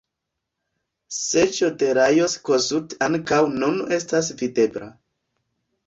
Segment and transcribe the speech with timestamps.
[1.17, 4.93] Seĝo de Lajos Kossuth ankaŭ nun estas videbla.